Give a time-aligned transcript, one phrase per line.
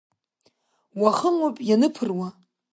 [1.01, 2.29] Уахынлоуп ианыԥыруа.